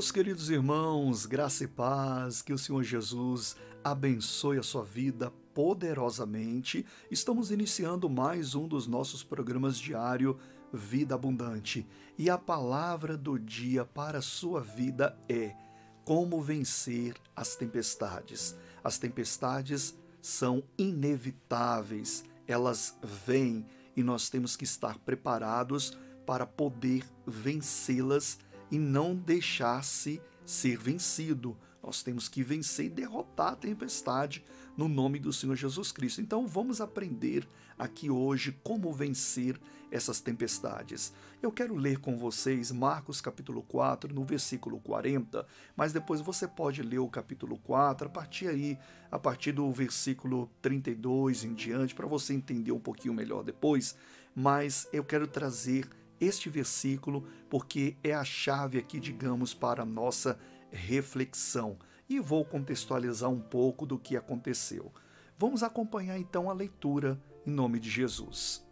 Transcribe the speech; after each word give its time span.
Meus 0.00 0.10
queridos 0.10 0.48
irmãos, 0.48 1.26
graça 1.26 1.64
e 1.64 1.66
paz, 1.66 2.40
que 2.40 2.54
o 2.54 2.58
Senhor 2.58 2.82
Jesus 2.82 3.54
abençoe 3.84 4.56
a 4.56 4.62
sua 4.62 4.82
vida 4.82 5.30
poderosamente. 5.52 6.86
Estamos 7.10 7.50
iniciando 7.50 8.08
mais 8.08 8.54
um 8.54 8.66
dos 8.66 8.86
nossos 8.86 9.22
programas 9.22 9.78
diário 9.78 10.38
Vida 10.72 11.14
Abundante. 11.14 11.86
E 12.16 12.30
a 12.30 12.38
palavra 12.38 13.14
do 13.14 13.38
dia 13.38 13.84
para 13.84 14.20
a 14.20 14.22
sua 14.22 14.62
vida 14.62 15.14
é: 15.28 15.54
como 16.02 16.40
vencer 16.40 17.14
as 17.36 17.54
tempestades. 17.54 18.56
As 18.82 18.96
tempestades 18.96 19.94
são 20.22 20.62
inevitáveis, 20.78 22.24
elas 22.48 22.96
vêm 23.02 23.66
e 23.94 24.02
nós 24.02 24.30
temos 24.30 24.56
que 24.56 24.64
estar 24.64 24.98
preparados 25.00 25.92
para 26.24 26.46
poder 26.46 27.04
vencê-las 27.26 28.38
e 28.70 28.78
não 28.78 29.14
deixar-se 29.14 30.20
ser 30.44 30.78
vencido. 30.78 31.56
Nós 31.82 32.02
temos 32.02 32.28
que 32.28 32.42
vencer 32.42 32.86
e 32.86 32.90
derrotar 32.90 33.52
a 33.52 33.56
tempestade 33.56 34.44
no 34.76 34.88
nome 34.88 35.18
do 35.18 35.32
Senhor 35.32 35.56
Jesus 35.56 35.90
Cristo. 35.92 36.20
Então 36.20 36.46
vamos 36.46 36.80
aprender 36.80 37.48
aqui 37.78 38.10
hoje 38.10 38.56
como 38.62 38.92
vencer 38.92 39.58
essas 39.90 40.20
tempestades. 40.20 41.12
Eu 41.42 41.50
quero 41.50 41.74
ler 41.74 41.98
com 41.98 42.16
vocês 42.16 42.70
Marcos 42.70 43.20
capítulo 43.20 43.62
4, 43.62 44.14
no 44.14 44.24
versículo 44.24 44.78
40, 44.80 45.46
mas 45.74 45.92
depois 45.92 46.20
você 46.20 46.46
pode 46.46 46.82
ler 46.82 46.98
o 46.98 47.08
capítulo 47.08 47.58
4 47.58 48.06
a 48.06 48.10
partir 48.10 48.48
aí, 48.48 48.78
a 49.10 49.18
partir 49.18 49.52
do 49.52 49.70
versículo 49.72 50.50
32 50.62 51.44
em 51.44 51.54
diante, 51.54 51.94
para 51.94 52.06
você 52.06 52.34
entender 52.34 52.72
um 52.72 52.78
pouquinho 52.78 53.14
melhor 53.14 53.42
depois, 53.42 53.96
mas 54.34 54.86
eu 54.92 55.02
quero 55.02 55.26
trazer 55.26 55.88
este 56.20 56.50
versículo 56.50 57.26
porque 57.48 57.96
é 58.04 58.14
a 58.14 58.24
chave 58.24 58.78
aqui, 58.78 59.00
digamos, 59.00 59.54
para 59.54 59.82
a 59.82 59.86
nossa 59.86 60.38
reflexão. 60.70 61.78
E 62.08 62.20
vou 62.20 62.44
contextualizar 62.44 63.30
um 63.30 63.40
pouco 63.40 63.86
do 63.86 63.98
que 63.98 64.16
aconteceu. 64.16 64.92
Vamos 65.38 65.62
acompanhar 65.62 66.18
então 66.18 66.50
a 66.50 66.52
leitura 66.52 67.20
em 67.46 67.50
nome 67.50 67.78
de 67.78 67.88
Jesus. 67.88 68.64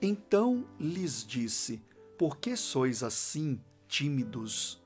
Então 0.00 0.66
lhes 0.78 1.24
disse: 1.24 1.82
Por 2.18 2.38
que 2.38 2.56
sois 2.56 3.02
assim 3.02 3.60
tímidos? 3.86 4.82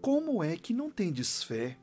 Como 0.00 0.42
é 0.42 0.56
que 0.56 0.74
não 0.74 0.90
tendes 0.90 1.42
fé? 1.42 1.78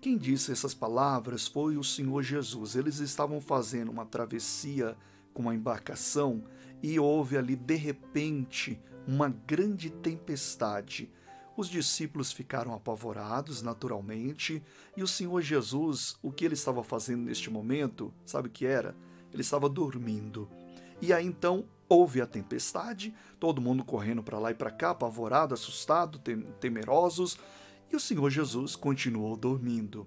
Quem 0.00 0.18
disse 0.18 0.52
essas 0.52 0.74
palavras 0.74 1.46
foi 1.46 1.78
o 1.78 1.82
Senhor 1.84 2.22
Jesus. 2.22 2.76
Eles 2.76 2.98
estavam 2.98 3.40
fazendo 3.40 3.90
uma 3.90 4.04
travessia 4.04 4.94
com 5.34 5.42
uma 5.42 5.54
embarcação 5.54 6.44
e 6.82 6.98
houve 6.98 7.36
ali 7.36 7.56
de 7.56 7.74
repente 7.74 8.80
uma 9.06 9.28
grande 9.28 9.90
tempestade. 9.90 11.10
Os 11.56 11.68
discípulos 11.68 12.32
ficaram 12.32 12.72
apavorados, 12.72 13.60
naturalmente, 13.60 14.62
e 14.96 15.02
o 15.02 15.06
Senhor 15.06 15.40
Jesus, 15.42 16.16
o 16.22 16.32
que 16.32 16.44
ele 16.44 16.54
estava 16.54 16.82
fazendo 16.82 17.24
neste 17.24 17.50
momento, 17.50 18.12
sabe 18.24 18.48
o 18.48 18.50
que 18.50 18.64
era? 18.64 18.96
Ele 19.32 19.42
estava 19.42 19.68
dormindo. 19.68 20.48
E 21.00 21.12
aí 21.12 21.26
então 21.26 21.64
houve 21.88 22.20
a 22.20 22.26
tempestade, 22.26 23.14
todo 23.38 23.60
mundo 23.60 23.84
correndo 23.84 24.22
para 24.22 24.38
lá 24.38 24.50
e 24.50 24.54
para 24.54 24.70
cá, 24.70 24.90
apavorado, 24.90 25.54
assustado, 25.54 26.18
temerosos, 26.60 27.38
e 27.92 27.96
o 27.96 28.00
Senhor 28.00 28.30
Jesus 28.30 28.74
continuou 28.74 29.36
dormindo. 29.36 30.06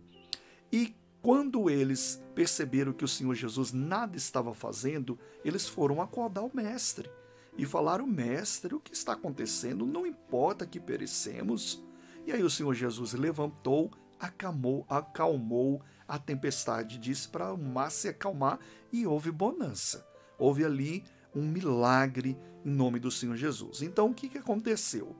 E 0.71 0.95
quando 1.27 1.69
eles 1.69 2.23
perceberam 2.33 2.93
que 2.93 3.03
o 3.03 3.07
Senhor 3.07 3.35
Jesus 3.35 3.73
nada 3.73 4.15
estava 4.15 4.53
fazendo, 4.53 5.19
eles 5.43 5.67
foram 5.67 6.01
acordar 6.01 6.41
o 6.41 6.51
Mestre 6.53 7.11
e 7.57 7.65
falaram: 7.65 8.07
Mestre, 8.07 8.73
o 8.73 8.79
que 8.79 8.93
está 8.93 9.11
acontecendo? 9.11 9.85
Não 9.85 10.07
importa 10.07 10.65
que 10.65 10.79
perecemos. 10.79 11.83
E 12.25 12.31
aí 12.31 12.41
o 12.41 12.49
Senhor 12.49 12.73
Jesus 12.73 13.11
levantou, 13.11 13.91
acalmou, 14.17 14.85
acalmou 14.87 15.81
a 16.07 16.17
tempestade, 16.17 16.97
disse 16.97 17.27
para 17.27 17.51
o 17.51 17.57
mar 17.57 17.91
se 17.91 18.07
acalmar 18.07 18.57
e 18.89 19.05
houve 19.05 19.29
bonança. 19.29 20.07
Houve 20.39 20.63
ali 20.63 21.03
um 21.35 21.45
milagre 21.45 22.37
em 22.63 22.71
nome 22.71 23.01
do 23.01 23.11
Senhor 23.11 23.35
Jesus. 23.35 23.81
Então 23.81 24.11
o 24.11 24.13
que, 24.13 24.29
que 24.29 24.37
aconteceu? 24.37 25.13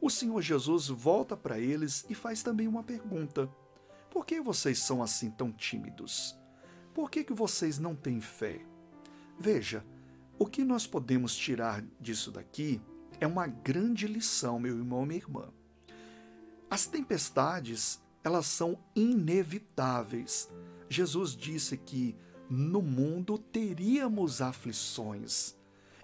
O 0.00 0.08
Senhor 0.08 0.40
Jesus 0.42 0.86
volta 0.86 1.36
para 1.36 1.58
eles 1.58 2.06
e 2.08 2.14
faz 2.14 2.40
também 2.40 2.68
uma 2.68 2.84
pergunta. 2.84 3.50
Por 4.10 4.26
que 4.26 4.40
vocês 4.40 4.78
são 4.80 5.02
assim 5.02 5.30
tão 5.30 5.52
tímidos? 5.52 6.36
Por 6.92 7.10
que, 7.10 7.22
que 7.22 7.32
vocês 7.32 7.78
não 7.78 7.94
têm 7.94 8.20
fé? 8.20 8.60
Veja, 9.38 9.84
o 10.38 10.46
que 10.46 10.64
nós 10.64 10.86
podemos 10.86 11.34
tirar 11.36 11.82
disso 12.00 12.30
daqui 12.30 12.80
é 13.20 13.26
uma 13.26 13.46
grande 13.46 14.06
lição, 14.06 14.58
meu 14.58 14.76
irmão 14.76 15.04
e 15.04 15.06
minha 15.06 15.18
irmã. 15.20 15.48
As 16.68 16.86
tempestades, 16.86 18.02
elas 18.24 18.46
são 18.46 18.78
inevitáveis. 18.94 20.50
Jesus 20.88 21.36
disse 21.36 21.76
que 21.76 22.16
no 22.48 22.82
mundo 22.82 23.38
teríamos 23.38 24.40
aflições. 24.42 25.54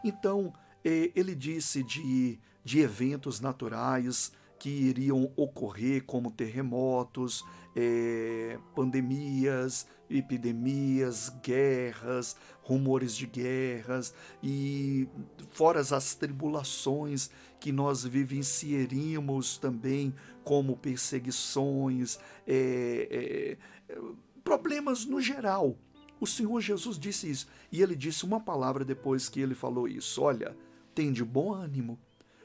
Então, 0.04 0.52
eh, 0.84 1.10
ele 1.14 1.34
disse 1.34 1.82
de, 1.82 2.38
de 2.64 2.78
eventos 2.78 3.40
naturais, 3.40 4.32
que 4.66 4.70
iriam 4.70 5.32
ocorrer, 5.36 6.02
como 6.04 6.28
terremotos, 6.28 7.44
é, 7.76 8.58
pandemias, 8.74 9.86
epidemias, 10.10 11.28
guerras, 11.40 12.36
rumores 12.62 13.16
de 13.16 13.26
guerras 13.26 14.12
e 14.42 15.08
fora 15.52 15.78
as 15.78 16.16
tribulações 16.16 17.30
que 17.60 17.70
nós 17.70 18.02
vivenciaríamos 18.02 19.56
também, 19.56 20.12
como 20.42 20.76
perseguições, 20.76 22.18
é, 22.44 23.56
é, 23.88 23.98
problemas 24.42 25.06
no 25.06 25.20
geral. 25.20 25.78
O 26.18 26.26
Senhor 26.26 26.60
Jesus 26.60 26.98
disse 26.98 27.30
isso 27.30 27.46
e 27.70 27.82
ele 27.82 27.94
disse 27.94 28.24
uma 28.24 28.40
palavra 28.40 28.84
depois 28.84 29.28
que 29.28 29.40
ele 29.40 29.54
falou 29.54 29.86
isso: 29.86 30.22
olha, 30.22 30.56
tem 30.92 31.12
de 31.12 31.24
bom 31.24 31.54
ânimo, 31.54 31.96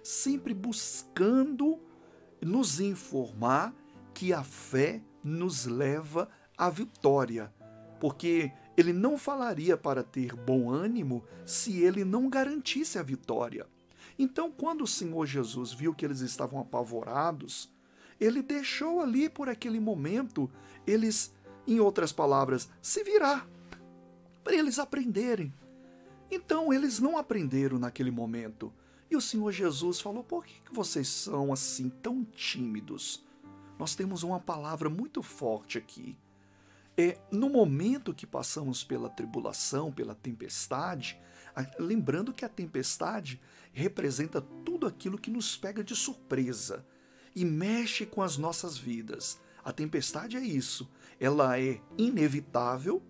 sempre 0.04 0.54
buscando 0.54 1.80
nos 2.42 2.80
informar 2.80 3.74
que 4.14 4.34
a 4.34 4.44
fé 4.44 5.02
nos 5.24 5.66
leva 5.66 6.28
à 6.58 6.70
vitória, 6.70 7.54
porque 8.00 8.52
ele 8.76 8.94
não 8.94 9.18
falaria 9.18 9.78
para 9.78 10.04
ter 10.04 10.36
bom 10.36 10.70
ânimo 10.70 11.24
se 11.46 11.82
ele 11.82 12.04
não 12.04 12.30
garantisse 12.30 12.98
a 12.98 13.04
vitória. 13.04 13.68
Então, 14.18 14.52
quando 14.52 14.84
o 14.84 14.88
Senhor 14.88 15.26
Jesus 15.26 15.72
viu 15.72 15.94
que 15.94 16.06
eles 16.06 16.22
estavam 16.22 16.60
apavorados, 16.60 17.72
ele 18.20 18.42
deixou 18.42 19.02
ali 19.02 19.30
por 19.30 19.50
aquele 19.50 19.80
momento 19.80 20.50
eles, 20.86 21.34
em 21.68 21.80
outras 21.80 22.12
palavras, 22.12 22.70
se 22.82 23.04
virar 23.04 23.48
para 24.44 24.56
eles 24.56 24.80
aprenderem. 24.80 25.54
Então, 26.30 26.72
eles 26.72 27.00
não 27.00 27.18
aprenderam 27.18 27.78
naquele 27.78 28.12
momento. 28.12 28.74
E 29.12 29.16
o 29.16 29.22
Senhor 29.22 29.52
Jesus 29.52 30.00
falou: 30.00 30.24
Por 30.24 30.46
que 30.46 30.62
vocês 30.72 31.10
são 31.10 31.52
assim 31.52 31.90
tão 31.90 32.24
tímidos? 32.24 33.22
Nós 33.78 33.94
temos 33.94 34.24
uma 34.24 34.40
palavra 34.40 34.90
muito 34.90 35.22
forte 35.22 35.78
aqui. 35.78 36.18
É 36.98 37.20
no 37.30 37.50
momento 37.50 38.14
que 38.14 38.26
passamos 38.26 38.86
pela 38.86 39.10
tribulação, 39.10 39.92
pela 39.92 40.16
tempestade, 40.16 41.20
lembrando 41.78 42.34
que 42.34 42.46
a 42.46 42.50
tempestade 42.50 43.42
representa 43.74 44.40
tudo 44.40 44.88
aquilo 44.88 45.18
que 45.18 45.32
nos 45.32 45.58
pega 45.58 45.84
de 45.84 45.96
surpresa 45.96 46.86
e 47.36 47.44
mexe 47.44 48.06
com 48.06 48.22
as 48.22 48.38
nossas 48.38 48.78
vidas. 48.78 49.42
A 49.64 49.74
tempestade 49.74 50.38
é 50.38 50.42
isso. 50.42 50.90
Ela 51.20 51.60
é 51.60 51.82
inevitável 51.98 53.02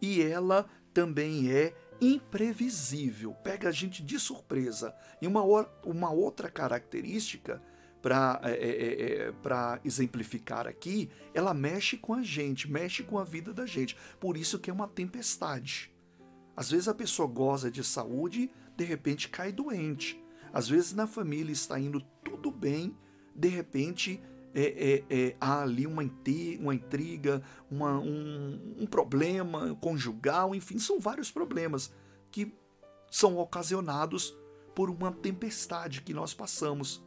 e 0.00 0.22
ela 0.22 0.68
também 0.92 1.50
é 1.50 1.74
imprevisível, 2.00 3.32
pega 3.34 3.68
a 3.68 3.72
gente 3.72 4.02
de 4.02 4.18
surpresa. 4.18 4.94
E 5.20 5.26
uma, 5.26 5.42
uma 5.84 6.10
outra 6.10 6.50
característica 6.50 7.62
para 8.00 8.40
é, 8.42 8.50
é, 8.50 9.26
é, 9.26 9.28
é 9.28 9.80
exemplificar 9.84 10.66
aqui, 10.66 11.08
ela 11.32 11.54
mexe 11.54 11.96
com 11.96 12.14
a 12.14 12.22
gente, 12.22 12.70
mexe 12.70 13.04
com 13.04 13.18
a 13.18 13.24
vida 13.24 13.54
da 13.54 13.64
gente. 13.64 13.96
Por 14.18 14.36
isso 14.36 14.58
que 14.58 14.68
é 14.68 14.72
uma 14.72 14.88
tempestade. 14.88 15.92
Às 16.56 16.70
vezes 16.70 16.88
a 16.88 16.94
pessoa 16.94 17.28
goza 17.28 17.70
de 17.70 17.82
saúde, 17.84 18.50
de 18.76 18.84
repente 18.84 19.28
cai 19.28 19.52
doente. 19.52 20.22
Às 20.52 20.68
vezes 20.68 20.92
na 20.92 21.06
família 21.06 21.52
está 21.52 21.78
indo 21.78 22.00
tudo 22.24 22.50
bem, 22.50 22.96
de 23.34 23.48
repente 23.48 24.20
é, 24.54 25.04
é, 25.10 25.16
é, 25.16 25.36
há 25.40 25.62
ali 25.62 25.86
uma, 25.86 26.02
uma 26.60 26.74
intriga, 26.74 27.42
uma, 27.70 27.98
um, 27.98 28.76
um 28.80 28.86
problema 28.86 29.74
conjugal, 29.80 30.54
enfim, 30.54 30.78
são 30.78 31.00
vários 31.00 31.30
problemas 31.30 31.92
que 32.30 32.54
são 33.10 33.38
ocasionados 33.38 34.36
por 34.74 34.90
uma 34.90 35.12
tempestade 35.12 36.02
que 36.02 36.14
nós 36.14 36.34
passamos. 36.34 37.02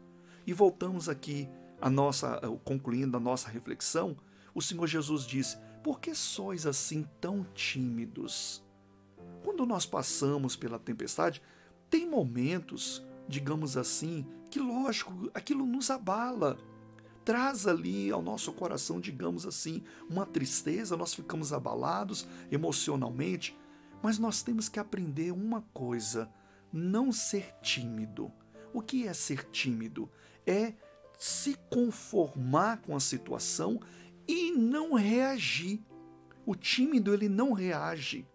E 0.45 0.53
voltamos 0.53 1.09
aqui 1.09 1.49
a 1.81 1.89
nossa, 1.89 2.39
concluindo 2.63 3.17
a 3.17 3.19
nossa 3.19 3.49
reflexão, 3.49 4.15
o 4.53 4.61
Senhor 4.61 4.87
Jesus 4.87 5.25
disse: 5.25 5.57
Por 5.83 5.99
que 5.99 6.13
sois 6.13 6.65
assim 6.65 7.07
tão 7.19 7.43
tímidos? 7.53 8.63
Quando 9.43 9.65
nós 9.65 9.85
passamos 9.85 10.55
pela 10.55 10.79
tempestade, 10.79 11.41
tem 11.89 12.07
momentos 12.07 13.05
digamos 13.27 13.77
assim, 13.77 14.25
que 14.49 14.59
lógico, 14.59 15.29
aquilo 15.33 15.65
nos 15.65 15.89
abala. 15.89 16.57
Traz 17.25 17.65
ali 17.65 18.11
ao 18.11 18.21
nosso 18.21 18.53
coração, 18.53 18.99
digamos 18.99 19.47
assim, 19.47 19.83
uma 20.07 20.27
tristeza, 20.27 20.95
nós 20.95 21.13
ficamos 21.15 21.51
abalados 21.51 22.27
emocionalmente, 22.51 23.57
mas 24.01 24.19
nós 24.19 24.43
temos 24.43 24.69
que 24.69 24.79
aprender 24.79 25.31
uma 25.31 25.63
coisa: 25.73 26.31
não 26.71 27.11
ser 27.11 27.55
tímido. 27.63 28.31
O 28.71 28.79
que 28.79 29.07
é 29.07 29.13
ser 29.13 29.49
tímido? 29.49 30.07
É 30.45 30.73
se 31.17 31.57
conformar 31.69 32.81
com 32.81 32.95
a 32.95 32.99
situação 32.99 33.81
e 34.27 34.51
não 34.51 34.93
reagir. 34.93 35.81
O 36.45 36.53
tímido 36.53 37.11
ele 37.11 37.27
não 37.27 37.53
reage. 37.53 38.27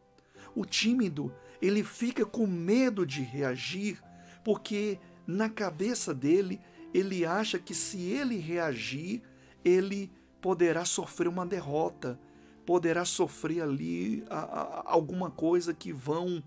O 0.53 0.65
tímido 0.65 1.33
ele 1.63 1.85
fica 1.85 2.27
com 2.27 2.45
medo 2.45 3.07
de 3.07 3.21
reagir 3.21 4.03
porque 4.43 4.99
na 5.27 5.49
cabeça 5.49 6.15
dele 6.15 6.61
ele 6.93 7.25
acha 7.25 7.59
que 7.59 7.75
se 7.75 8.01
ele 8.01 8.37
reagir 8.37 9.23
ele 9.65 10.11
poderá 10.41 10.85
sofrer 10.85 11.29
uma 11.29 11.45
derrota, 11.45 12.19
poderá 12.65 13.05
sofrer 13.05 13.63
ali 13.63 14.25
a, 14.29 14.39
a, 14.39 14.83
alguma 14.93 15.31
coisa 15.31 15.75
que 15.75 15.93
vão 15.93 16.43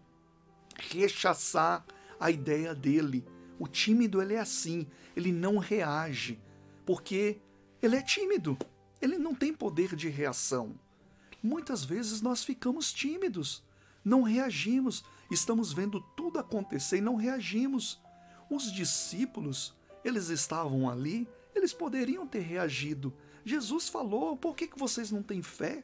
rechaçar 0.77 1.85
a 2.19 2.31
ideia 2.31 2.73
dele. 2.73 3.25
O 3.59 3.67
tímido 3.67 4.21
ele 4.21 4.33
é 4.33 4.39
assim, 4.39 4.87
ele 5.15 5.31
não 5.31 5.57
reage, 5.57 6.39
porque 6.85 7.39
ele 7.81 7.95
é 7.95 8.01
tímido, 8.01 8.57
ele 9.01 9.17
não 9.17 9.35
tem 9.35 9.53
poder 9.53 9.95
de 9.95 10.09
reação. 10.09 10.79
Muitas 11.41 11.83
vezes 11.83 12.21
nós 12.21 12.43
ficamos 12.43 12.91
tímidos, 12.91 13.63
não 14.03 14.21
reagimos, 14.21 15.03
estamos 15.29 15.73
vendo 15.73 15.99
tudo 16.15 16.39
acontecer 16.39 16.97
e 16.97 17.01
não 17.01 17.15
reagimos. 17.15 18.01
Os 18.49 18.71
discípulos, 18.71 19.75
eles 20.03 20.29
estavam 20.29 20.89
ali, 20.89 21.27
eles 21.55 21.73
poderiam 21.73 22.27
ter 22.27 22.41
reagido. 22.41 23.13
Jesus 23.45 23.89
falou: 23.89 24.37
por 24.37 24.55
que, 24.55 24.67
que 24.67 24.79
vocês 24.79 25.11
não 25.11 25.23
têm 25.23 25.41
fé? 25.41 25.83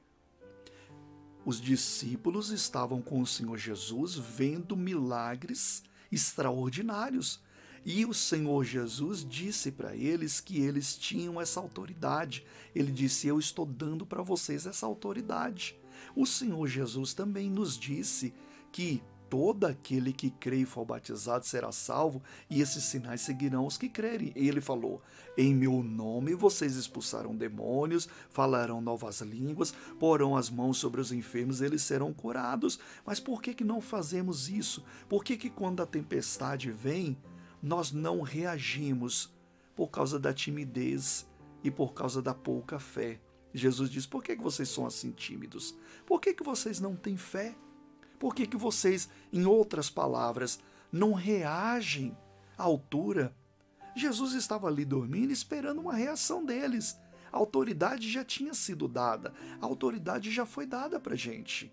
Os 1.46 1.60
discípulos 1.60 2.50
estavam 2.50 3.02
com 3.02 3.22
o 3.22 3.28
Senhor 3.28 3.58
Jesus 3.58 4.16
vendo 4.16 4.76
milagres 4.76 5.84
extraordinários. 6.12 7.42
E 7.86 8.06
o 8.06 8.14
Senhor 8.14 8.64
Jesus 8.64 9.26
disse 9.28 9.72
para 9.72 9.96
eles 9.96 10.42
que 10.42 10.60
eles 10.60 10.98
tinham 10.98 11.40
essa 11.40 11.60
autoridade. 11.60 12.46
Ele 12.76 12.92
disse: 12.92 13.28
Eu 13.28 13.40
estou 13.40 13.66
dando 13.66 14.06
para 14.06 14.22
vocês 14.22 14.66
essa 14.66 14.86
autoridade. 14.86 15.76
O 16.16 16.26
Senhor 16.26 16.68
Jesus 16.68 17.14
também 17.14 17.50
nos 17.50 17.78
disse 17.78 18.34
que 18.72 19.02
todo 19.30 19.66
aquele 19.66 20.12
que 20.12 20.32
crê 20.32 20.58
e 20.58 20.66
for 20.66 20.84
batizado 20.84 21.46
será 21.46 21.72
salvo, 21.72 22.22
e 22.50 22.62
esses 22.62 22.84
sinais 22.84 23.22
seguirão 23.22 23.66
os 23.66 23.78
que 23.78 23.88
crerem. 23.88 24.34
E 24.36 24.48
ele 24.48 24.60
falou: 24.60 25.02
Em 25.38 25.54
meu 25.54 25.84
nome 25.84 26.34
vocês 26.34 26.76
expulsarão 26.76 27.36
demônios, 27.36 28.10
falarão 28.30 28.82
novas 28.82 29.22
línguas, 29.22 29.72
porão 30.00 30.36
as 30.36 30.50
mãos 30.50 30.78
sobre 30.78 31.00
os 31.00 31.12
enfermos, 31.12 31.62
eles 31.62 31.84
serão 31.84 32.12
curados. 32.12 32.80
Mas 33.06 33.20
por 33.20 33.42
que, 33.42 33.54
que 33.54 33.64
não 33.64 33.80
fazemos 33.80 34.50
isso? 34.50 34.84
Por 35.08 35.24
que, 35.24 35.38
que 35.38 35.50
quando 35.50 35.82
a 35.82 35.86
tempestade 35.86 36.72
vem, 36.72 37.18
nós 37.62 37.92
não 37.92 38.22
reagimos? 38.22 39.34
Por 39.76 39.88
causa 39.88 40.20
da 40.20 40.34
timidez 40.34 41.26
e 41.64 41.72
por 41.72 41.94
causa 41.94 42.22
da 42.22 42.34
pouca 42.34 42.80
fé. 42.80 43.20
Jesus 43.54 43.90
diz: 43.90 44.06
Por 44.06 44.24
que, 44.24 44.36
que 44.36 44.44
vocês 44.44 44.70
são 44.70 44.86
assim 44.86 45.12
tímidos? 45.12 45.76
Por 46.06 46.20
que, 46.20 46.34
que 46.34 46.44
vocês 46.44 46.80
não 46.80 46.96
têm 46.96 47.18
fé? 47.18 47.56
Por 48.20 48.36
que, 48.36 48.46
que 48.46 48.58
vocês, 48.58 49.10
em 49.32 49.46
outras 49.46 49.90
palavras, 49.90 50.60
não 50.92 51.14
reagem 51.14 52.16
à 52.58 52.64
altura? 52.64 53.34
Jesus 53.96 54.34
estava 54.34 54.68
ali 54.68 54.84
dormindo, 54.86 55.32
esperando 55.32 55.80
uma 55.82 55.94
reação 55.94 56.46
deles. 56.46 57.00
A 57.32 57.38
autoridade 57.38 58.12
já 58.12 58.24
tinha 58.26 58.54
sido 58.54 58.88
dada, 58.88 59.34
a 59.62 59.66
autoridade 59.66 60.32
já 60.32 60.46
foi 60.46 60.66
dada 60.66 61.00
para 61.00 61.16
gente. 61.16 61.72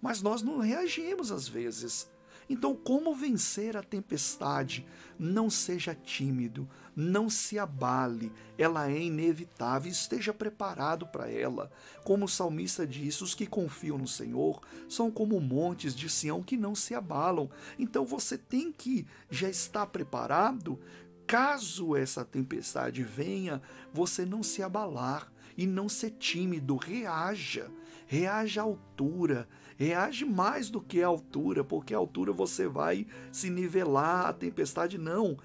Mas 0.00 0.22
nós 0.22 0.42
não 0.42 0.58
reagimos 0.58 1.30
às 1.30 1.46
vezes. 1.46 2.10
Então, 2.52 2.76
como 2.76 3.14
vencer 3.14 3.78
a 3.78 3.82
tempestade? 3.82 4.86
Não 5.18 5.48
seja 5.48 5.94
tímido, 5.94 6.68
não 6.94 7.30
se 7.30 7.58
abale, 7.58 8.30
ela 8.58 8.90
é 8.90 9.00
inevitável, 9.00 9.90
esteja 9.90 10.34
preparado 10.34 11.06
para 11.06 11.30
ela. 11.30 11.72
Como 12.04 12.26
o 12.26 12.28
salmista 12.28 12.86
diz, 12.86 13.22
os 13.22 13.34
que 13.34 13.46
confiam 13.46 13.96
no 13.96 14.06
Senhor 14.06 14.60
são 14.86 15.10
como 15.10 15.40
montes 15.40 15.94
de 15.94 16.10
Sião 16.10 16.42
que 16.42 16.58
não 16.58 16.74
se 16.74 16.94
abalam. 16.94 17.48
Então 17.78 18.04
você 18.04 18.36
tem 18.36 18.70
que 18.70 19.06
já 19.30 19.48
estar 19.48 19.86
preparado 19.86 20.78
caso 21.26 21.96
essa 21.96 22.22
tempestade 22.22 23.02
venha, 23.02 23.62
você 23.94 24.26
não 24.26 24.42
se 24.42 24.62
abalar 24.62 25.32
e 25.56 25.66
não 25.66 25.88
ser 25.88 26.10
tímido, 26.10 26.76
reaja, 26.76 27.70
reaja 28.12 28.60
à 28.60 28.64
altura, 28.64 29.48
reage 29.74 30.26
mais 30.26 30.68
do 30.68 30.82
que 30.82 31.02
a 31.02 31.06
altura, 31.06 31.64
porque 31.64 31.94
a 31.94 31.96
altura 31.96 32.30
você 32.30 32.68
vai 32.68 33.06
se 33.32 33.48
nivelar, 33.48 34.26
a 34.26 34.32
tempestade. 34.34 34.98
Não. 34.98 35.38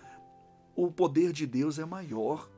O 0.75 0.91
poder 0.91 1.31
de 1.31 1.47
Deus 1.47 1.79
é 1.79 1.85
maior, 1.85 2.51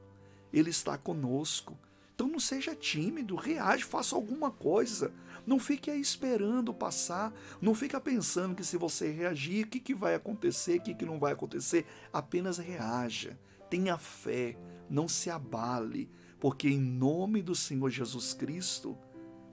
ele 0.51 0.71
está 0.71 0.97
conosco. 0.97 1.77
Então 2.15 2.27
não 2.27 2.39
seja 2.39 2.75
tímido, 2.75 3.35
reage, 3.35 3.83
faça 3.83 4.15
alguma 4.15 4.49
coisa. 4.49 5.13
Não 5.45 5.59
fique 5.59 5.91
aí 5.91 6.01
esperando 6.01 6.73
passar, 6.73 7.31
não 7.61 7.75
fica 7.75 8.01
pensando 8.01 8.55
que 8.55 8.63
se 8.63 8.77
você 8.77 9.11
reagir, 9.11 9.65
o 9.65 9.69
que, 9.69 9.79
que 9.79 9.93
vai 9.93 10.15
acontecer, 10.15 10.79
o 10.79 10.81
que, 10.81 10.95
que 10.95 11.05
não 11.05 11.19
vai 11.19 11.33
acontecer. 11.33 11.85
Apenas 12.11 12.57
reaja, 12.57 13.37
tenha 13.69 13.95
fé, 13.95 14.57
não 14.89 15.07
se 15.07 15.29
abale, 15.29 16.09
porque 16.39 16.67
em 16.67 16.79
nome 16.79 17.43
do 17.43 17.53
Senhor 17.53 17.91
Jesus 17.91 18.33
Cristo, 18.33 18.97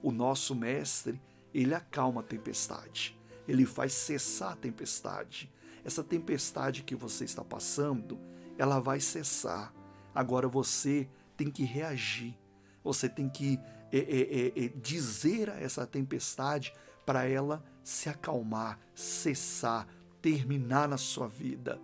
o 0.01 0.11
nosso 0.11 0.55
Mestre, 0.55 1.21
ele 1.53 1.73
acalma 1.73 2.21
a 2.21 2.23
tempestade, 2.23 3.17
ele 3.47 3.65
faz 3.65 3.93
cessar 3.93 4.53
a 4.53 4.55
tempestade. 4.55 5.51
Essa 5.83 6.03
tempestade 6.03 6.83
que 6.83 6.95
você 6.95 7.23
está 7.23 7.43
passando, 7.43 8.19
ela 8.57 8.79
vai 8.79 8.99
cessar. 8.99 9.73
Agora 10.13 10.47
você 10.47 11.07
tem 11.37 11.49
que 11.49 11.63
reagir, 11.63 12.37
você 12.83 13.07
tem 13.07 13.29
que 13.29 13.59
é, 13.91 13.99
é, 13.99 14.65
é, 14.65 14.67
dizer 14.69 15.49
a 15.49 15.59
essa 15.59 15.85
tempestade 15.85 16.73
para 17.05 17.25
ela 17.25 17.63
se 17.83 18.09
acalmar, 18.09 18.77
cessar, 18.93 19.87
terminar 20.21 20.89
na 20.89 20.97
sua 20.97 21.27
vida. 21.27 21.79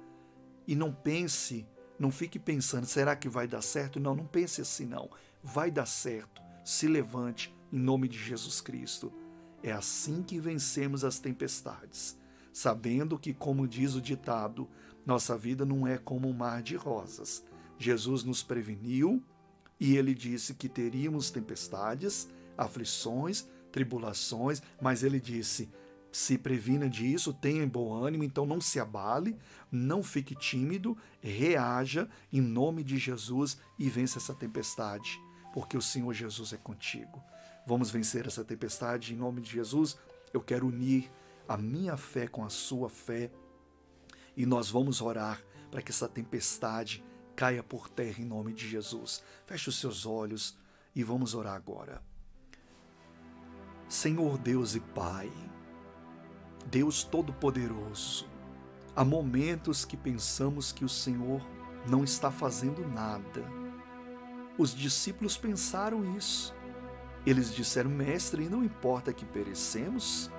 E 0.68 0.76
não 0.76 0.92
pense, 0.92 1.66
não 1.98 2.12
fique 2.12 2.38
pensando, 2.38 2.86
será 2.86 3.16
que 3.16 3.30
vai 3.30 3.48
dar 3.48 3.62
certo? 3.62 4.00
Não, 4.00 4.14
não 4.14 4.26
pense 4.26 4.60
assim 4.60 4.86
não. 4.86 5.10
Vai 5.42 5.72
dar 5.72 5.86
certo. 5.86 6.42
Se 6.66 6.88
levante 6.88 7.54
em 7.74 7.80
nome 7.80 8.08
de 8.08 8.20
Jesus 8.20 8.62
Cristo. 8.62 9.12
É 9.64 9.72
assim 9.72 10.22
que 10.22 10.40
vencemos 10.40 11.04
as 11.04 11.18
tempestades, 11.18 12.16
sabendo 12.54 13.18
que, 13.18 13.34
como 13.34 13.68
diz 13.68 13.96
o 13.96 14.02
ditado, 14.02 14.70
nossa 15.04 15.36
vida 15.36 15.66
não 15.66 15.88
é 15.88 15.98
como 15.98 16.30
um 16.30 16.34
mar 16.34 16.62
de 16.62 16.76
rosas. 16.76 17.44
Jesus 17.80 18.24
nos 18.24 18.44
preveniu 18.44 19.24
e 19.80 19.98
ele 19.98 20.14
disse 20.14 20.54
que 20.54 20.70
teríamos 20.70 21.32
tempestades, 21.32 22.30
aflições, 22.56 23.48
tribulações, 23.72 24.62
mas 24.80 25.02
ele 25.04 25.20
disse: 25.20 25.68
se 26.12 26.38
previna 26.38 26.88
disso, 26.88 27.34
tenha 27.34 27.66
bom 27.66 27.92
ânimo, 27.92 28.24
então 28.24 28.46
não 28.46 28.62
se 28.62 28.80
abale, 28.80 29.36
não 29.72 30.04
fique 30.04 30.36
tímido, 30.36 30.96
reaja 31.20 32.08
em 32.32 32.40
nome 32.40 32.84
de 32.84 33.00
Jesus 33.00 33.58
e 33.80 33.90
vença 33.90 34.20
essa 34.20 34.36
tempestade, 34.36 35.20
porque 35.52 35.76
o 35.76 35.82
Senhor 35.82 36.14
Jesus 36.14 36.54
é 36.54 36.58
contigo. 36.58 37.33
Vamos 37.66 37.90
vencer 37.90 38.28
essa 38.28 38.44
tempestade 38.44 39.14
em 39.14 39.18
nome 39.18 39.42
de 39.42 39.52
Jesus. 39.52 39.98
Eu 40.34 40.42
quero 40.42 40.68
unir 40.68 41.10
a 41.48 41.58
minha 41.58 41.96
fé 41.96 42.28
com 42.28 42.44
a 42.44 42.50
sua 42.50 42.90
fé 42.90 43.32
e 44.36 44.46
nós 44.46 44.70
vamos 44.70 45.02
orar 45.02 45.42
para 45.72 45.82
que 45.82 45.92
essa 45.92 46.08
tempestade 46.08 47.04
caia 47.36 47.64
por 47.64 47.90
terra 47.90 48.22
em 48.22 48.26
nome 48.26 48.54
de 48.54 48.68
Jesus. 48.68 49.24
Feche 49.46 49.70
os 49.70 49.80
seus 49.80 50.06
olhos 50.06 50.58
e 50.96 51.04
vamos 51.04 51.34
orar 51.34 51.56
agora. 51.56 52.02
Senhor 53.88 54.38
Deus 54.38 54.76
e 54.76 54.80
Pai, 54.80 55.32
Deus 56.66 57.04
Todo-Poderoso, 57.04 58.28
há 58.96 59.06
momentos 59.06 59.86
que 59.86 59.96
pensamos 59.96 60.72
que 60.72 60.84
o 60.84 60.90
Senhor 60.90 61.46
não 61.88 62.04
está 62.04 62.32
fazendo 62.32 62.88
nada. 62.88 63.44
Os 64.58 64.74
discípulos 64.76 65.38
pensaram 65.38 66.18
isso 66.18 66.54
eles 67.26 67.54
disseram, 67.54 67.90
mestre, 67.90 68.50
não 68.50 68.64
importa 68.64 69.14
que 69.14 69.26
perecemos? 69.26 70.32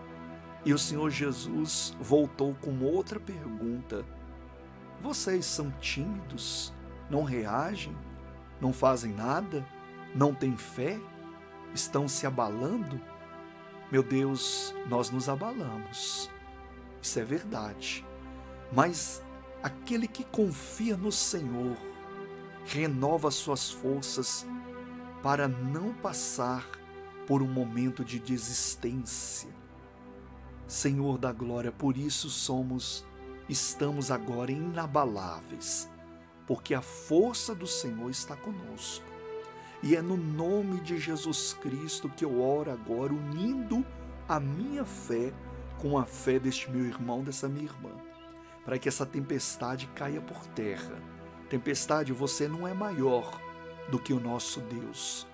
E 0.65 0.73
o 0.73 0.79
Senhor 0.79 1.11
Jesus 1.11 1.97
voltou 2.01 2.55
com 2.55 2.81
outra 2.81 3.21
pergunta: 3.21 4.05
Vocês 5.03 5.45
são 5.45 5.71
tímidos? 5.73 6.73
Não 7.11 7.23
reagem? 7.23 7.97
Não 8.61 8.73
fazem 8.73 9.13
nada? 9.13 9.67
Não 10.15 10.35
têm 10.35 10.57
fé? 10.57 10.99
Estão 11.75 12.09
se 12.09 12.27
abalando? 12.27 13.01
Meu 13.91 14.03
Deus, 14.03 14.75
nós 14.89 15.11
nos 15.11 15.29
abalamos. 15.29 16.31
Isso 17.03 17.19
é 17.19 17.25
verdade. 17.25 18.05
Mas 18.73 19.23
Aquele 19.65 20.07
que 20.07 20.25
confia 20.25 20.95
no 20.95 21.11
Senhor 21.11 21.75
renova 22.67 23.31
suas 23.31 23.71
forças 23.71 24.47
para 25.25 25.49
não 25.49 25.95
passar 25.95 26.69
por 27.27 27.41
um 27.41 27.47
momento 27.47 28.05
de 28.05 28.19
desistência. 28.19 29.49
Senhor 30.67 31.17
da 31.17 31.33
glória, 31.33 31.73
por 31.73 31.97
isso 31.97 32.29
somos, 32.29 33.07
estamos 33.49 34.11
agora 34.11 34.53
inabaláveis, 34.53 35.91
porque 36.47 36.75
a 36.75 36.83
força 36.83 37.55
do 37.55 37.67
Senhor 37.67 38.11
está 38.11 38.37
conosco. 38.37 39.07
E 39.83 39.97
é 39.97 40.03
no 40.03 40.19
nome 40.19 40.83
de 40.83 40.99
Jesus 40.99 41.55
Cristo 41.55 42.11
que 42.11 42.27
eu 42.27 42.43
oro 42.43 42.71
agora, 42.71 43.15
unindo 43.15 43.83
a 44.29 44.39
minha 44.39 44.85
fé 44.85 45.33
com 45.79 45.97
a 45.97 46.05
fé 46.05 46.39
deste 46.39 46.71
meu 46.71 46.85
irmão, 46.85 47.25
dessa 47.25 47.49
minha 47.49 47.65
irmã, 47.65 47.93
para 48.63 48.79
que 48.79 48.91
essa 48.91 49.07
tempestade 49.07 49.87
caia 49.95 50.21
por 50.21 50.45
terra. 50.49 51.03
Tempestade, 51.49 52.13
você 52.13 52.47
não 52.47 52.69
é 52.69 52.75
maior 52.75 53.41
do 53.89 53.99
que 53.99 54.13
o 54.13 54.21
nosso 54.21 54.61
Deus. 54.61 55.27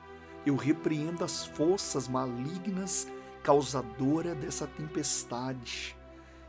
Eu 0.45 0.57
repreendo 0.57 1.25
as 1.25 1.47
forças 1.47 2.09
malignas 2.09 3.07
causadoras 3.43 4.37
dessa 4.37 4.67
tempestade 4.67 5.97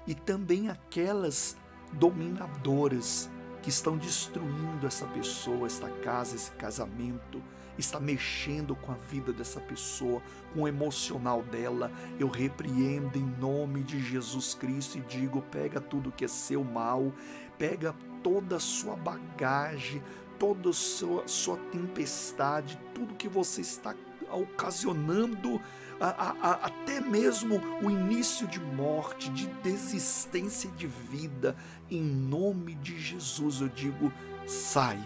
e 0.07 0.13
também 0.13 0.69
aquelas 0.69 1.57
dominadoras 1.93 3.29
que 3.61 3.69
estão 3.69 3.97
destruindo 3.97 4.87
essa 4.87 5.05
pessoa, 5.07 5.67
esta 5.67 5.89
casa, 5.89 6.35
esse 6.35 6.51
casamento, 6.51 7.41
está 7.77 7.99
mexendo 7.99 8.75
com 8.75 8.91
a 8.91 8.95
vida 8.95 9.31
dessa 9.31 9.59
pessoa, 9.59 10.21
com 10.53 10.61
o 10.61 10.67
emocional 10.67 11.43
dela. 11.43 11.91
Eu 12.19 12.27
repreendo 12.27 13.17
em 13.17 13.25
nome 13.39 13.83
de 13.83 13.99
Jesus 13.99 14.53
Cristo 14.53 14.97
e 14.97 15.01
digo: 15.01 15.41
pega 15.43 15.79
tudo 15.79 16.11
que 16.11 16.25
é 16.25 16.27
seu 16.27 16.63
mal, 16.63 17.13
pega 17.57 17.93
toda 18.23 18.57
a 18.57 18.59
sua 18.59 18.95
bagagem, 18.95 20.01
toda 20.41 20.73
sua, 20.73 21.27
sua 21.27 21.55
tempestade, 21.71 22.81
tudo 22.95 23.13
que 23.13 23.29
você 23.29 23.61
está 23.61 23.95
ocasionando, 24.31 25.61
a, 25.99 26.07
a, 26.07 26.29
a, 26.31 26.51
até 26.65 26.99
mesmo 26.99 27.61
o 27.83 27.91
início 27.91 28.47
de 28.47 28.59
morte, 28.59 29.29
de 29.29 29.45
desistência 29.61 30.67
de 30.71 30.87
vida, 30.87 31.55
em 31.91 32.01
nome 32.01 32.73
de 32.73 32.99
Jesus 32.99 33.61
eu 33.61 33.69
digo: 33.69 34.11
sai, 34.47 34.99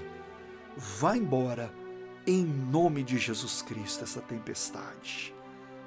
vá 0.77 1.18
embora, 1.18 1.70
em 2.25 2.46
nome 2.46 3.04
de 3.04 3.18
Jesus 3.18 3.62
Cristo, 3.62 4.06
essa 4.06 4.22
tempestade. 4.22 5.36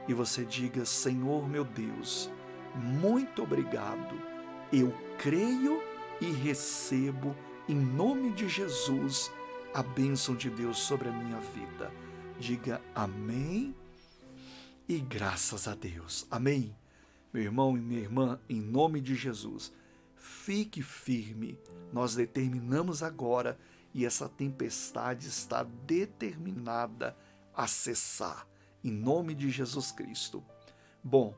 E 0.07 0.13
você 0.13 0.45
diga: 0.45 0.85
Senhor 0.85 1.49
meu 1.49 1.65
Deus, 1.65 2.31
muito 2.75 3.45
obrigado, 3.45 4.15
eu 4.71 4.93
creio 5.17 5.83
e 6.21 6.27
recebo, 6.27 7.35
em 7.67 7.75
nome 7.75 8.31
de 8.33 8.47
Jesus, 8.47 9.33
a 9.75 9.83
bênção 9.83 10.35
de 10.35 10.51
Deus 10.51 10.79
sobre 10.79 11.09
a 11.09 11.13
minha 11.13 11.41
vida. 11.41 11.93
Diga 12.39 12.81
amém 12.95 13.75
e 14.89 14.99
graças 14.99 15.69
a 15.69 15.75
Deus. 15.75 16.27
Amém. 16.31 16.75
Meu 17.33 17.43
irmão 17.43 17.77
e 17.77 17.81
minha 17.81 18.01
irmã, 18.01 18.41
em 18.49 18.61
nome 18.61 19.01
de 19.01 19.15
Jesus, 19.15 19.73
fique 20.17 20.83
firme. 20.83 21.59
Nós 21.93 22.15
determinamos 22.15 23.03
agora 23.03 23.59
e 23.93 24.05
essa 24.07 24.29
tempestade 24.29 25.29
está 25.29 25.63
determinada 25.63 27.17
a 27.55 27.67
cessar, 27.67 28.47
em 28.83 28.91
nome 28.91 29.35
de 29.35 29.51
Jesus 29.51 29.93
Cristo. 29.93 30.43
Bom, 31.03 31.35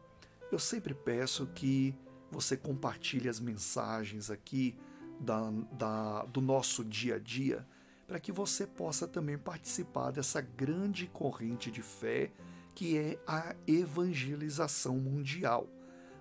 eu 0.52 0.58
sempre 0.58 0.94
peço 0.94 1.46
que 1.48 1.94
você 2.30 2.56
compartilhe 2.56 3.28
as 3.28 3.40
mensagens 3.40 4.30
aqui 4.30 4.76
da, 5.18 5.50
da, 5.72 6.24
do 6.26 6.40
nosso 6.40 6.84
dia 6.84 7.16
a 7.16 7.18
dia 7.18 7.66
para 8.10 8.18
que 8.18 8.32
você 8.32 8.66
possa 8.66 9.06
também 9.06 9.38
participar 9.38 10.10
dessa 10.10 10.40
grande 10.40 11.06
corrente 11.06 11.70
de 11.70 11.80
fé 11.80 12.32
que 12.74 12.98
é 12.98 13.16
a 13.24 13.54
evangelização 13.68 14.96
mundial. 14.96 15.68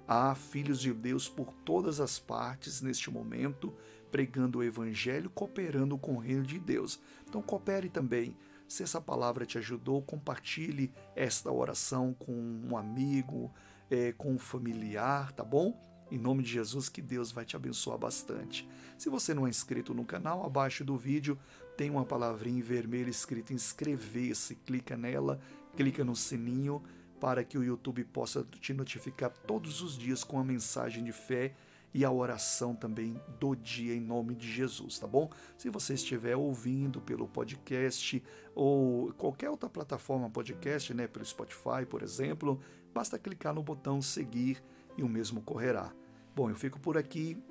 Há 0.08 0.36
filhos 0.36 0.80
de 0.80 0.94
Deus 0.94 1.28
por 1.28 1.52
todas 1.66 2.00
as 2.00 2.20
partes 2.20 2.80
neste 2.80 3.10
momento, 3.10 3.74
pregando 4.12 4.60
o 4.60 4.64
evangelho, 4.64 5.32
cooperando 5.32 5.98
com 5.98 6.14
o 6.14 6.20
reino 6.20 6.44
de 6.44 6.60
Deus. 6.60 7.00
Então 7.28 7.42
coopere 7.42 7.90
também. 7.90 8.38
Se 8.68 8.84
essa 8.84 9.02
palavra 9.02 9.44
te 9.44 9.58
ajudou, 9.58 10.00
compartilhe 10.04 10.94
esta 11.16 11.52
oração 11.52 12.14
com 12.14 12.32
um 12.70 12.78
amigo, 12.78 13.52
é, 13.90 14.12
com 14.12 14.34
um 14.34 14.38
familiar, 14.38 15.32
tá 15.32 15.44
bom? 15.44 15.89
Em 16.12 16.18
nome 16.18 16.44
de 16.44 16.50
Jesus, 16.50 16.90
que 16.90 17.02
Deus 17.02 17.32
vai 17.32 17.46
te 17.46 17.56
abençoar 17.56 17.98
bastante. 17.98 18.68
Se 18.98 19.10
você 19.10 19.34
não 19.34 19.46
é 19.46 19.50
inscrito 19.50 19.94
no 19.94 20.04
canal, 20.04 20.46
abaixo 20.46 20.84
do 20.84 20.98
vídeo 20.98 21.38
tem 21.78 21.90
uma 21.90 22.04
palavrinha 22.04 22.60
em 22.60 22.64
vermelho 22.64 23.10
escrita 23.10 23.54
inscrever-se. 23.54 24.56
Clica 24.56 24.98
nela, 24.98 25.40
clica 25.76 26.04
no 26.04 26.16
sininho 26.16 26.82
para 27.20 27.44
que 27.44 27.58
o 27.58 27.64
YouTube 27.64 28.04
possa 28.06 28.46
te 28.60 28.74
notificar 28.74 29.30
todos 29.30 29.82
os 29.82 29.98
dias 29.98 30.24
com 30.24 30.40
a 30.40 30.44
mensagem 30.44 31.04
de 31.04 31.12
fé 31.12 31.54
e 31.94 32.06
a 32.06 32.12
oração 32.12 32.76
também 32.76 33.20
do 33.40 33.56
dia 33.56 33.96
em 33.96 34.00
nome 34.00 34.36
de 34.36 34.52
Jesus, 34.52 35.00
tá 35.00 35.08
bom? 35.08 35.30
Se 35.58 35.70
você 35.70 35.94
estiver 35.94 36.36
ouvindo 36.36 37.02
pelo 37.02 37.28
podcast 37.28 38.24
ou 38.54 39.12
qualquer 39.14 39.50
outra 39.50 39.70
plataforma 39.70 40.30
podcast, 40.30 40.94
né, 40.94 41.08
pelo 41.08 41.26
Spotify, 41.26 41.86
por 41.90 42.04
exemplo, 42.04 42.60
basta 42.94 43.18
clicar 43.18 43.54
no 43.54 43.64
botão 43.64 44.02
seguir 44.02 44.62
e 45.00 45.04
o 45.04 45.08
mesmo 45.08 45.42
correrá. 45.42 45.94
Bom, 46.36 46.50
eu 46.50 46.56
fico 46.56 46.80
por 46.80 46.98
aqui. 46.98 47.42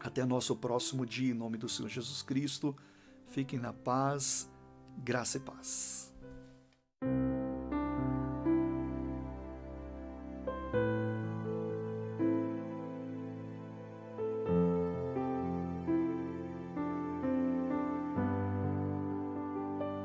Até 0.00 0.24
nosso 0.24 0.56
próximo 0.56 1.04
dia 1.04 1.32
em 1.32 1.34
nome 1.34 1.58
do 1.58 1.68
Senhor 1.68 1.88
Jesus 1.88 2.22
Cristo. 2.22 2.74
Fiquem 3.26 3.58
na 3.58 3.72
paz, 3.72 4.50
graça 4.96 5.36
e 5.36 5.40
paz. 5.40 6.14